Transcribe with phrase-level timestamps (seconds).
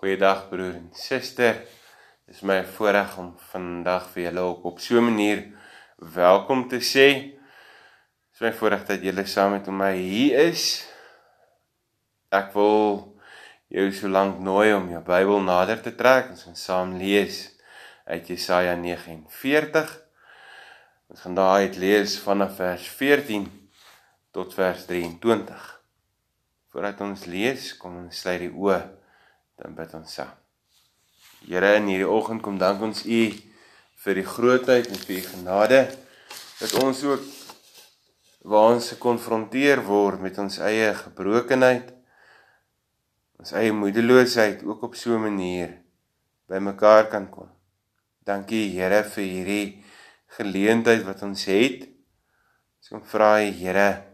[0.00, 1.58] Goeiedag broer en suster.
[2.24, 5.40] Dit is my voorreg om vandag vir julle ook op so 'n manier
[6.14, 7.08] welkom te sê.
[7.20, 10.88] Dit is my voorreg dat julle saam met my hier is.
[12.32, 13.12] Ek wil
[13.68, 17.50] jou so lank nooi om jou Bybel nader te trek en ons saam lees
[18.06, 20.00] uit Jesaja 49.
[21.10, 23.70] Ons gaan daai uit lees vanaf vers 14
[24.32, 25.80] tot vers 23.
[26.72, 28.99] Voordat ons lees, kom ons sluit die oë
[29.60, 30.32] dan bid ons saam.
[31.44, 33.20] Here, in hierdie oggend kom dank ons U
[34.04, 35.80] vir die grootheid en vir U genade
[36.60, 37.24] dat ons ook
[38.50, 41.92] waar ons gekonfronteer word met ons eie gebrokenheid,
[43.40, 45.76] ons eie moedeloosheid ook op so 'n manier
[46.48, 47.48] by mekaar kan kom.
[48.24, 49.84] Dankie Here vir hierdie
[50.36, 51.88] geleentheid wat ons het.
[52.80, 54.04] Ons kom vra Here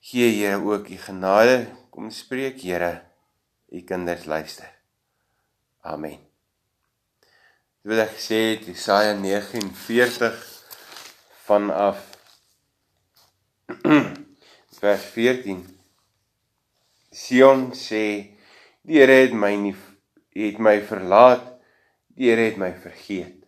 [0.00, 1.66] gee Here ook U genade.
[1.90, 3.13] Kom spreek Here
[3.74, 4.70] u kinders luister.
[5.82, 6.20] Amen.
[7.82, 10.36] Dit word gesê in Jesaja 49
[11.48, 11.98] vanaf
[14.80, 15.64] vers 14.
[17.10, 18.04] Sion sê
[18.86, 19.74] die Here het my nie
[20.38, 21.42] het my verlaat.
[22.14, 23.42] Die Here het my vergeet.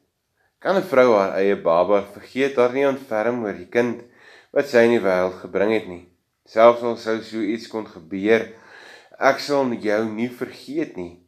[0.58, 4.02] Kan 'n vrou haar eie baba vergeet, haar nie ontferm oor die kind
[4.50, 6.04] wat sy in die wêreld gebring het nie?
[6.50, 8.50] Selfs al sou so iets kon gebeur,
[9.16, 11.22] Ek sal jou nie vergeet nie.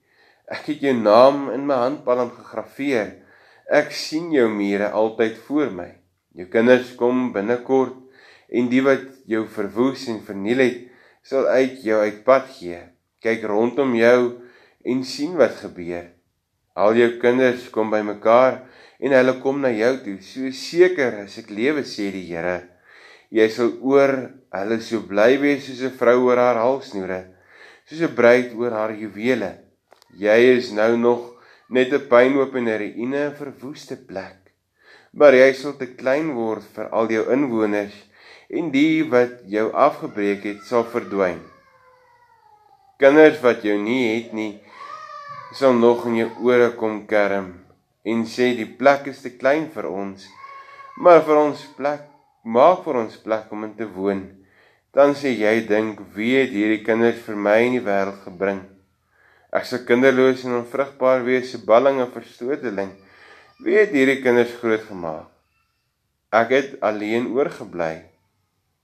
[0.45, 3.15] Ek het jou naam in my handpalm gegraveer.
[3.69, 5.89] Ek sien jou mure altyd voor my.
[6.37, 7.97] Jou kinders kom binnekort
[8.53, 10.85] en die wat jou verwoes en verniel het,
[11.25, 12.81] sal uit jou uitpad gee.
[13.25, 14.21] Kyk rondom jou
[14.85, 16.13] en sien wat gebeur.
[16.77, 18.63] Al jou kinders kom bymekaar
[19.01, 20.19] en hulle kom na jou toe.
[20.21, 22.69] So seker as ek lewe sê die Here,
[23.33, 24.15] jy sal oor
[24.53, 27.38] hulle so bly wees soos 'n vrou oor haar halsnoere
[27.89, 29.51] soos 'n bruid oor haar juwele.
[30.13, 31.23] Jy is nou nog
[31.69, 34.53] net 'n pynhoop en 'n ruïne, 'n verwoeste plek.
[35.13, 37.97] Maar jy sal te klein word vir al jou inwoners
[38.49, 41.41] en die wat jou afgebreek het sal verdwyn.
[42.99, 44.61] Kinders wat jou nie het nie
[45.53, 47.65] sal nog in jou ore kom kerm
[48.05, 50.29] en sê die plek is te klein vir ons.
[50.97, 52.05] Maar vir ons plek,
[52.45, 54.38] maak vir ons plek om in te woon.
[54.99, 58.65] Dan sê jy dink, wie het hierdie kinders vir my in die wêreld gebring?
[59.55, 62.91] Ek se kinderloos en onvrugbaar wees, 'n balling en verstoteling.
[63.63, 65.31] Wie het hierdie kinders grootgemaak?
[66.33, 68.11] Ek het alleen oorgebly.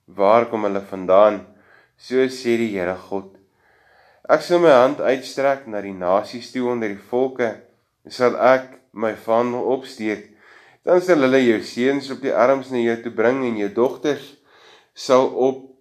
[0.06, 1.46] Waar kom hulle vandaan?
[1.98, 3.34] So sê die Here God.
[4.28, 7.50] Ek sal my hand uitstrek na die nasies toe onder die volke,
[8.06, 10.30] sal ek my vaandel opsteek.
[10.84, 14.36] Dan sal hulle jou seuns op die arms na jou toe bring en jou dogters
[14.94, 15.73] sal op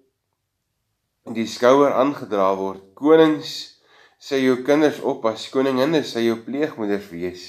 [1.31, 2.83] die skouer aangedra word.
[2.99, 3.79] Konings
[4.19, 7.45] sê jou kinders op as koninginne sê jou pleegmoeders wees.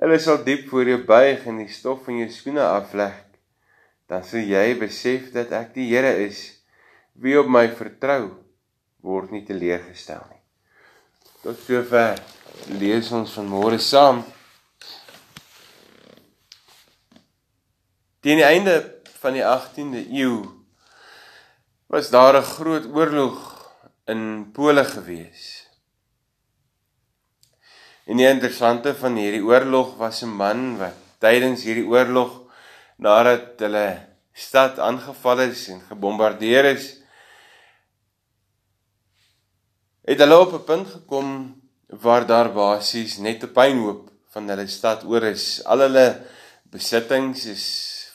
[0.00, 3.14] Hulle sal diep voor jou buig en die stof van jou skoene afleg.
[4.10, 6.42] Dan sal jy besef dat ek die Here is.
[7.14, 8.34] Wie op my vertrou,
[9.04, 10.42] word nie teleurgestel nie.
[11.44, 12.18] Tot sover
[12.80, 14.24] lees ons vanmôre saam.
[18.24, 18.80] Teen die einde
[19.20, 20.63] van die 18de eeu
[21.86, 23.36] was daar 'n groot oorlog
[24.06, 25.68] in Pole gewees.
[28.04, 32.42] En die interessante van hierdie oorlog was 'n man wat tydens hierdie oorlog
[32.96, 37.00] nadat hulle stad aangeval is en gebombardeer is,
[40.04, 41.28] het hulle op 'n punt gekom
[41.86, 45.64] waar daar basies net 'n pynhoop van hulle stad oor is.
[45.64, 46.26] Al hulle
[46.62, 47.66] besittings is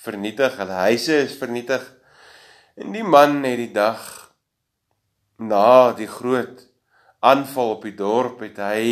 [0.02, 1.99] vernietig, hulle huise is vernietig.
[2.80, 4.04] En die man het die dag
[5.36, 6.62] na die groot
[7.20, 8.84] aanval op die dorp het hy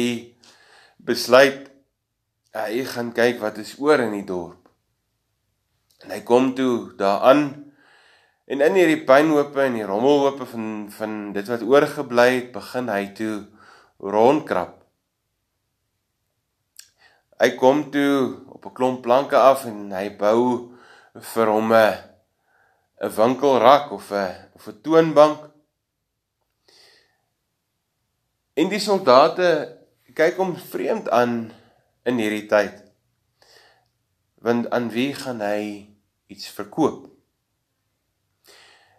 [1.08, 1.70] besluit
[2.58, 4.68] hy gaan kyk wat is oor in die dorp.
[6.04, 7.46] En hy kom toe daaraan
[8.48, 10.68] en in hierdie pynhope en die rommelhope van
[10.98, 13.38] van dit wat oorgebly het, begin hy toe
[14.04, 14.76] rondkrap.
[17.40, 20.76] Hy kom toe op 'n klomp planke af en hy bou
[21.16, 22.07] vir hom 'n
[22.98, 25.40] 'n winkelrak of 'n of 'n toonbank.
[28.54, 29.78] En die soldate
[30.18, 31.54] kyk hom vreemd aan
[32.10, 32.82] in hierdie tyd.
[34.42, 35.90] Want aan wie gaan hy
[36.28, 37.06] iets verkoop?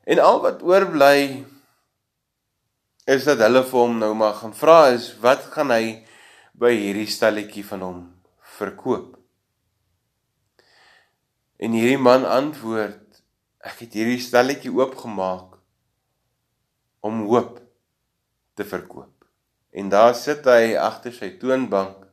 [0.06, 1.44] En al wat oorbly
[3.04, 6.06] is dat hulle vir hom nou maar gaan vra is wat gaan hy
[6.54, 8.00] by hierdie stalletjie van hom
[8.58, 9.16] verkoop?
[11.58, 13.07] En hierdie man antwoord
[13.58, 15.56] Ek het hierdie stelletjie oopgemaak
[17.00, 17.58] om hoop
[18.54, 19.26] te verkoop.
[19.70, 22.06] En daar sit hy agter sy toonbank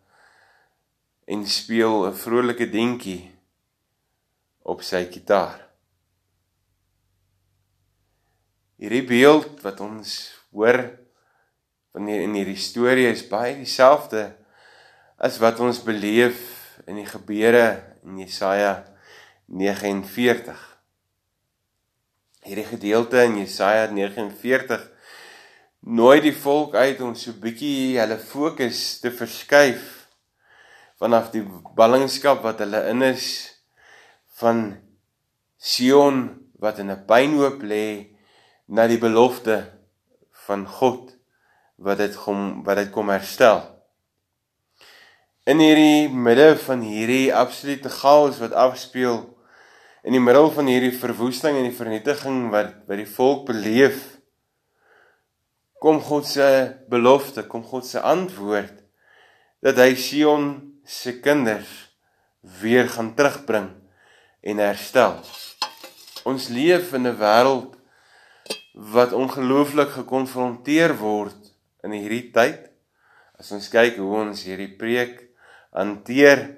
[1.26, 3.32] en speel 'n vrolike dingetjie
[4.62, 5.62] op sy gitaar.
[8.78, 10.92] Hierdie beeld wat ons hoor
[11.94, 14.36] van hier in hierdie storie is baie dieselfde
[15.18, 16.38] as wat ons beleef
[16.86, 18.84] in die gebeure in Jesaja
[19.48, 20.75] 49.
[22.46, 24.84] Hierdie gedeelte in Jesaja 49
[25.98, 29.88] nooi die volk uit om so bietjie hulle fokus te verskuif
[31.02, 31.42] vanaf die
[31.74, 33.26] ballingskap wat hulle in is
[34.38, 34.62] van
[35.58, 36.22] Sion
[36.62, 38.14] wat in 'n pynhoop lê
[38.70, 39.58] na die belofte
[40.46, 41.18] van God
[41.82, 43.64] wat dit kom wat dit kom herstel.
[45.50, 49.34] In hierdie midde van hierdie absolute chaos wat afspeel
[50.06, 54.04] in die middel van hierdie verwoesting en die vernietiging wat wat die volk beleef
[55.82, 56.46] kom God se
[56.90, 58.84] belofte, kom God se antwoord
[59.66, 60.46] dat hy Sion
[60.86, 61.72] se kinders
[62.62, 63.72] weer gaan terugbring
[64.46, 65.18] en herstel.
[66.26, 67.74] Ons leef in 'n wêreld
[68.74, 71.54] wat ongelooflik gekonfronteer word
[71.84, 72.70] in hierdie tyd.
[73.40, 75.22] As ons kyk hoe ons hierdie preek
[75.74, 76.58] hanteer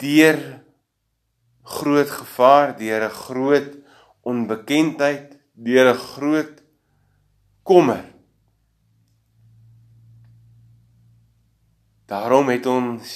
[0.00, 0.67] deur
[1.68, 3.70] groot gevaar, deur 'n groot
[4.22, 6.62] onbekendheid, deur 'n groot
[7.62, 8.04] kommer.
[12.06, 13.08] Daarom het ons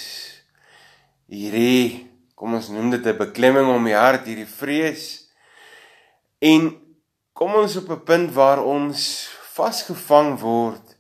[1.27, 2.13] hierdie
[2.43, 5.31] kom ons noem dit 'n beklemming om die hart, hierdie vrees.
[6.41, 6.75] En
[7.33, 10.99] kom ons op 'n punt waar ons vasgevang word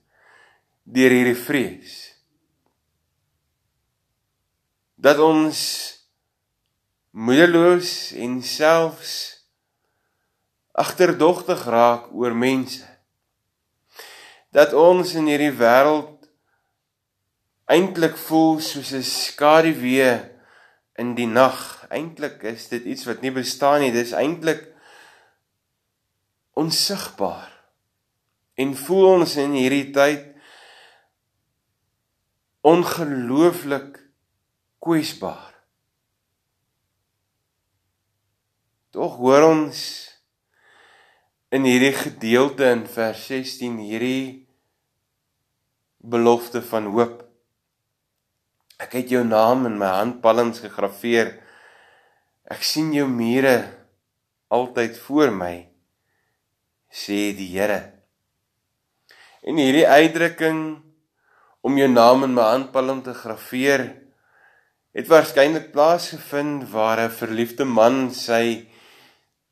[0.84, 2.14] deur hierdie vrees.
[4.94, 5.58] Dat ons
[7.12, 9.14] moedeloos en selfs
[10.72, 12.88] agterdogtig raak oor mense
[14.52, 16.28] dat ons in hierdie wêreld
[17.72, 20.32] eintlik voel soos 'n skaduwee
[21.00, 21.86] in die nag.
[21.88, 23.92] Eintlik is dit iets wat nie bestaan nie.
[23.92, 24.66] Dis eintlik
[26.58, 27.50] onsigbaar.
[28.54, 30.28] En voel ons in hierdie tyd
[32.60, 33.98] ongelooflik
[34.78, 35.51] kwesbaar.
[38.92, 39.78] Tog hoor ons
[41.48, 44.42] in hierdie gedeelte in vers 16 hierdie
[45.96, 47.22] belofte van hoop.
[48.76, 51.30] Ek het jou naam in my handpalms gegraveer.
[52.52, 53.54] Ek sien jou mure
[54.52, 55.54] altyd voor my,
[56.92, 57.80] sê die Here.
[59.40, 60.60] En hierdie uitdrukking
[61.64, 63.86] om jou naam in my handpalm te graveer
[64.92, 68.68] het waarskynlik plaasgevind waar 'n verliefde man sy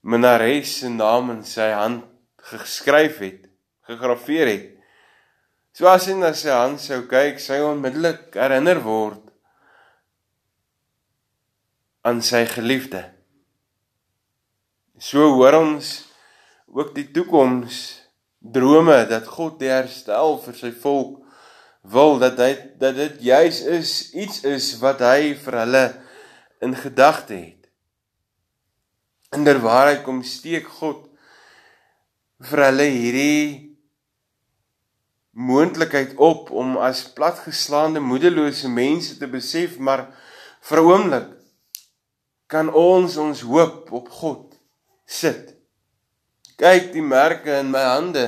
[0.03, 2.05] minares se naam in sy hand
[2.51, 3.49] geskryf het,
[3.89, 4.69] gegraveer het.
[5.77, 9.23] So as hy na sy hand sou kyk, sy onmiddellik herinner word
[12.07, 13.05] aan sy geliefde.
[15.01, 15.93] So hoor ons
[16.71, 18.01] ook die toekoms
[18.41, 21.21] drome dat God die herstel vir sy volk
[21.83, 22.51] wil dat hy
[22.81, 25.85] dat dit juis is iets is wat hy vir hulle
[26.65, 27.60] in gedagte het.
[29.31, 31.05] In der waarheid kom steek God
[32.51, 33.71] vir hulle hierdie
[35.31, 40.09] moontlikheid op om as platgeslaande moedelose mense te besef maar
[40.67, 41.29] vir 'n oomblik
[42.51, 44.59] kan ons ons hoop op God
[45.07, 45.55] sit.
[46.59, 48.27] Kyk die merke in my hande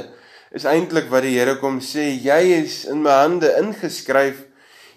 [0.55, 4.47] is eintlik wat die Here kom sê jy is in my hande ingeskryf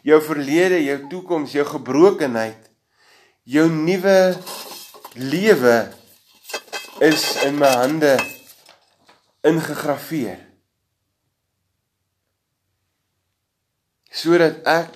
[0.05, 2.69] jou verlede, jou toekoms, jou gebrokenheid,
[3.43, 4.38] jou nuwe
[5.15, 5.93] lewe
[7.00, 8.15] is in my hande
[9.48, 10.41] ingegrafieer
[14.15, 14.91] sodat ek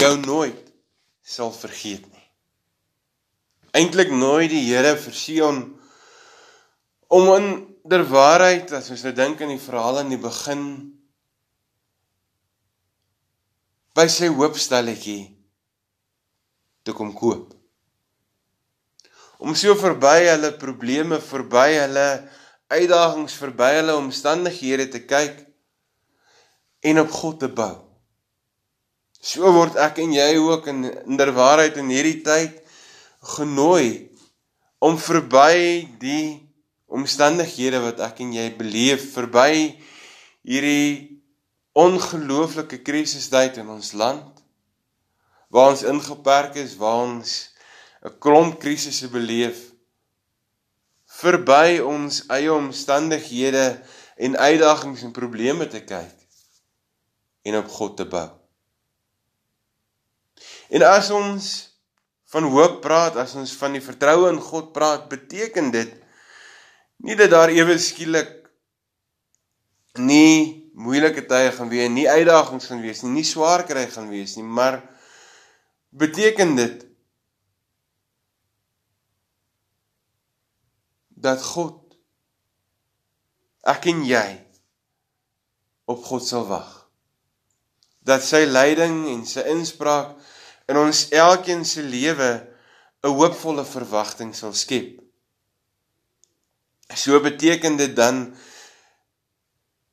[0.00, 0.60] jou nooit
[1.20, 2.24] sal vergeet nie.
[3.76, 5.60] Eintlik nooi die Here vir Sion
[7.12, 7.46] om in
[7.84, 10.64] der waarheid as ons nou dink aan die verhaal in die begin
[13.96, 15.22] by sy hoopstelletjie
[16.84, 17.59] te kom koop
[19.40, 22.08] om so verby hulle probleme, verby hulle
[22.70, 25.40] uitdagings, verby hulle omstandighede te kyk
[26.84, 27.74] en op God te bou.
[29.20, 32.60] So word ek en jy ook in inderwaarheid in hierdie tyd
[33.36, 34.08] genooi
[34.80, 36.40] om verby die
[36.90, 39.76] omstandighede wat ek en jy beleef, verby
[40.44, 41.20] hierdie
[41.76, 44.26] ongelooflike krisistyd in ons land
[45.50, 47.49] waar ons ingeperk is, waar ons
[48.04, 49.70] 'n klomp krisisse beleef
[51.20, 53.66] verby ons eie omstandighede
[54.16, 56.16] en uitdagings en probleme te kyk
[57.42, 58.28] en op God te bou.
[60.70, 61.46] En as ons
[62.30, 65.96] van hoop praat, as ons van die vertroue in God praat, beteken dit
[67.04, 68.36] nie dat daar ewe skielik
[69.98, 74.36] nie moeilike tye gaan wees, nie uitdagings gaan wees nie, nie swaar kry gaan wees
[74.38, 74.78] nie, maar
[75.90, 76.86] beteken dit
[81.20, 81.76] dat God
[83.68, 84.28] ek en jy
[85.90, 86.68] op God sal wag.
[88.06, 90.16] Dat sy leiding en sy inspraak
[90.70, 92.30] in ons elkeen se lewe
[93.04, 95.00] 'n hoopvolle verwagting sal skep.
[96.94, 98.36] So beteken dit dan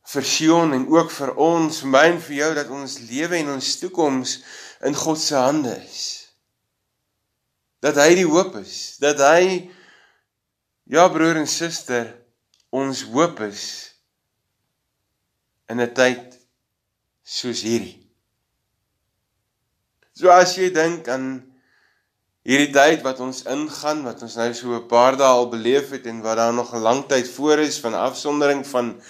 [0.08, 3.50] vir Sion en ook vir ons, vir my en vir jou dat ons lewe en
[3.58, 4.40] ons toekoms
[4.88, 6.04] in God se hande is.
[7.80, 9.70] Dat hy die hoop is, dat hy
[10.88, 12.14] ja broer en suster
[12.72, 13.64] ons hoop is
[15.68, 16.40] in 'n tyd
[17.24, 18.08] soos hierdie.
[20.16, 21.44] So as jy dink aan
[22.48, 26.08] hierdie tyd wat ons ingaan, wat ons nou so 'n paar dae al beleef het
[26.08, 29.02] en wat daar nog 'n lang tyd voor is van afsondering van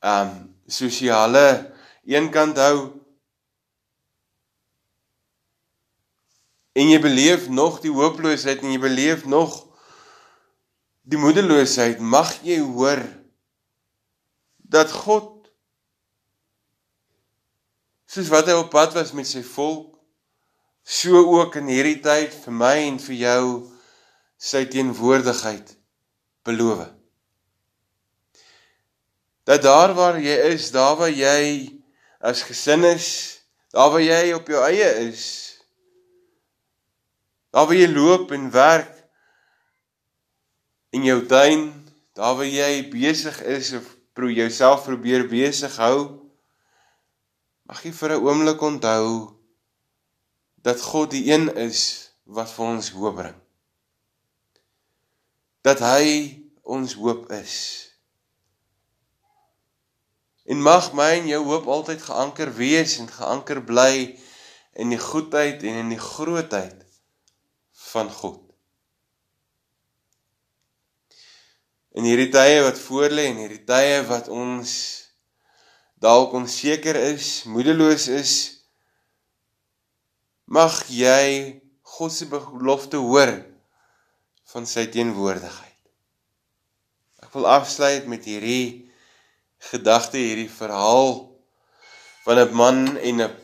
[0.00, 3.02] ehm um, sosiale eenkant hou
[6.72, 9.67] en jy beleef nog die hooploosheid en jy beleef nog
[11.08, 13.00] die moedeloosheid, mag jy hoor
[14.68, 15.48] dat God
[18.08, 19.96] soos wat hy op pad was met sy volk,
[20.88, 23.42] so ook in hierdie tyd vir my en vir jou
[24.40, 25.74] sy teenwoordigheid
[26.48, 26.86] beloof.
[29.48, 31.72] Dat daar waar jy is, daar waar jy
[32.20, 33.08] as gesin is,
[33.72, 35.24] daar waar jy op jou eie is,
[37.52, 38.97] daar waar jy loop en werk,
[40.98, 41.68] in jou tuin,
[42.18, 43.86] daar waar jy besig is of
[44.18, 45.98] pro jouself probeer besig hou,
[47.70, 49.38] mag jy vir 'n oomblik onthou
[50.66, 53.36] dat God die een is wat vir ons hoop bring.
[55.62, 57.54] Dat hy ons hoop is.
[60.44, 64.18] En mag my en jou hoop altyd geanker wees en geanker bly
[64.72, 66.82] in die goedheid en in die grootheid
[67.92, 68.47] van God.
[71.98, 74.70] In hierdie tye wat voorlê en hierdie tye wat ons
[75.98, 78.34] dalk onseker is, moedeloos is,
[80.46, 81.58] mag jy
[81.98, 83.32] God se belofte hoor
[84.52, 85.74] van sy teenwoordigheid.
[87.26, 88.86] Ek wil afsluit met hierdie
[89.72, 91.26] gedagte, hierdie verhaal
[92.24, 93.36] van 'n man en 'n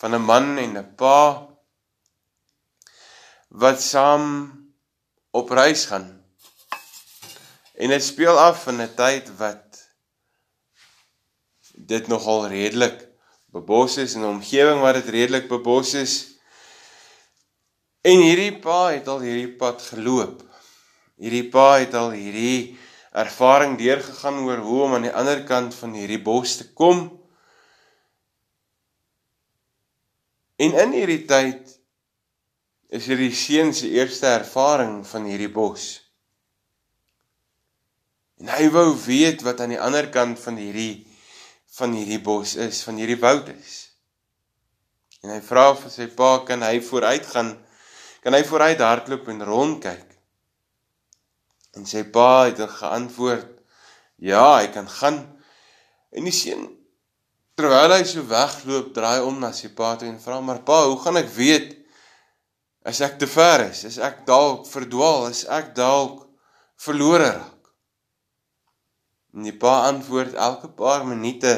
[0.00, 1.51] van 'n man en 'n pa
[3.52, 4.50] wat saam
[5.30, 6.24] op reis gaan.
[7.74, 9.88] En dit speel af in 'n tyd wat
[11.74, 13.08] dit nogal redelik
[13.52, 16.14] bebos is en 'n omgewing wat dit redelik bebos is.
[18.00, 20.42] En hierdie pa het al hierdie pad geloop.
[21.16, 22.78] Hierdie pa het al hierdie
[23.12, 27.20] ervaring deurgegaan oor hoe om aan die ander kant van hierdie bos te kom.
[30.56, 31.81] En in hierdie tyd
[32.92, 35.86] is hierdie seun se eerste ervaring van hierdie bos.
[38.42, 41.06] En hy wou weet wat aan die ander kant van hierdie
[41.72, 43.76] van hierdie bos is, van hierdie woud is.
[45.24, 47.54] En hy vra vir sy pa, kan hy vooruit gaan?
[48.20, 50.08] Kan hy vooruit hardloop en rondkyk?
[51.80, 53.48] En sy pa het geantwoord,
[54.20, 55.22] ja, hy kan gaan.
[56.12, 56.68] En die seun
[57.56, 60.98] terwyl hy so wegloop, draai om na sy pa toe en vra, maar pa, hoe
[61.00, 61.78] gaan ek weet
[62.84, 66.24] As ek te ver is, is ek dalk verdwaal, is ek dalk
[66.82, 67.70] verlore raak.
[69.32, 71.54] En die pa antwoord elke paar minute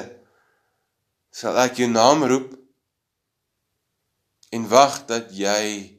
[1.34, 2.52] sal ek jou naam roep
[4.54, 5.96] en wag dat jy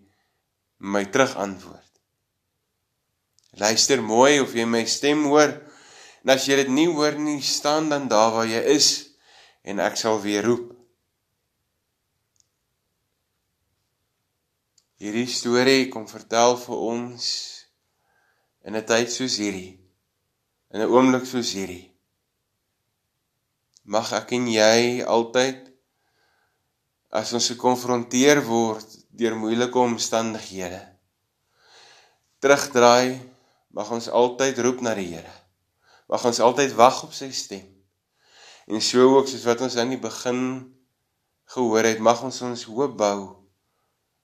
[0.80, 1.82] my terug antwoord.
[3.60, 5.52] Luister mooi of jy my stem hoor.
[6.24, 8.90] En as jy dit nie hoor nie, staan dan daar waar jy is
[9.68, 10.72] en ek sal weer roep.
[14.96, 17.26] Hierdie storie kom vertel vir ons
[18.64, 19.76] in 'n tyd soos hierdie.
[20.72, 21.92] In 'n oomblik soos hierdie.
[23.84, 25.68] Mag ek en jy altyd
[27.12, 30.84] as ons gekonfronteer word deur moeilike omstandighede
[32.40, 33.20] terugdraai,
[33.76, 35.36] mag ons altyd roep na die Here.
[36.08, 37.68] Mag ons altyd wag op sy stem.
[38.68, 40.72] En so ook soos wat ons aan die begin
[41.52, 43.44] gehoor het, mag ons ons hoop bou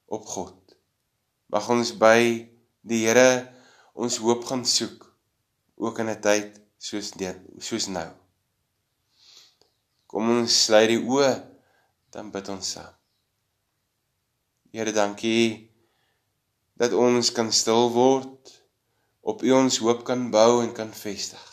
[0.08, 0.61] op God
[1.52, 2.48] mag ons by
[2.82, 3.52] die Here
[3.94, 5.04] ons hoop gaan soek
[5.82, 7.30] ook in 'n tyd soos die,
[7.60, 8.10] soos nou.
[10.08, 11.34] Kom ons sluit die oë
[12.12, 12.96] dan bid ons saam.
[14.72, 15.70] Here, dankie
[16.80, 18.52] dat ons kan stil word
[19.22, 21.48] op U ons hoop kan bou en kan vestig.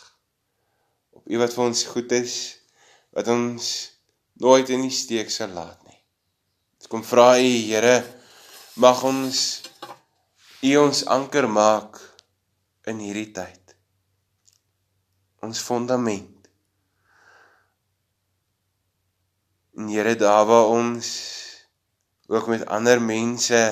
[1.12, 2.34] Op U wat vir ons goed is,
[3.12, 3.90] wat ons
[4.40, 5.98] nooit in die steek sal laat nie.
[6.82, 8.06] Ek kom vra U, Here,
[8.78, 9.42] mag ons
[10.58, 12.00] U ons anker maak
[12.90, 13.76] in hierdie tyd.
[15.46, 16.48] Ons fondament.
[19.78, 21.12] En Here, daar waar ons
[22.26, 23.62] ook met ander mense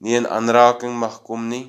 [0.00, 1.66] nie in aanraking mag kom nie,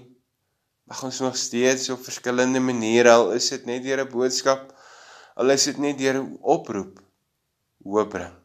[0.88, 4.72] mag ons nog steeds op verskillende maniere al is dit net deur 'n boodskap,
[5.36, 7.04] al is dit net deur 'n oproep
[7.84, 8.36] hoop bring.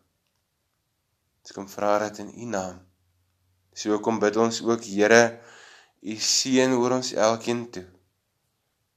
[1.43, 2.92] Ons kom vra dit in U naam.
[3.75, 5.41] So kom bid ons ook Here,
[6.03, 7.87] U seën oor ons elkeen toe.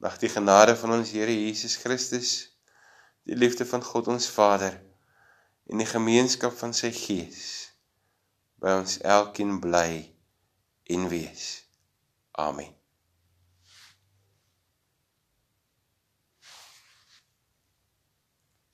[0.01, 2.31] Mag die genade van ons Here Jesus Christus,
[3.25, 4.79] die liefde van God ons Vader
[5.69, 7.43] en die gemeenskap van sy Gees
[8.61, 9.89] by ons elkeen bly
[10.93, 11.45] en wees.
[12.37, 12.73] Amen.